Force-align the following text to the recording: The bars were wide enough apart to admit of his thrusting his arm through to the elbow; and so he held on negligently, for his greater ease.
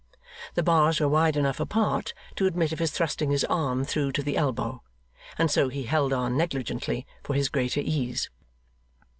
The 0.55 0.63
bars 0.63 0.99
were 0.99 1.07
wide 1.07 1.37
enough 1.37 1.59
apart 1.59 2.15
to 2.35 2.47
admit 2.47 2.71
of 2.71 2.79
his 2.79 2.89
thrusting 2.89 3.29
his 3.29 3.43
arm 3.43 3.85
through 3.85 4.13
to 4.13 4.23
the 4.23 4.35
elbow; 4.35 4.81
and 5.37 5.51
so 5.51 5.69
he 5.69 5.83
held 5.83 6.11
on 6.11 6.35
negligently, 6.35 7.05
for 7.21 7.35
his 7.35 7.49
greater 7.49 7.81
ease. 7.81 8.27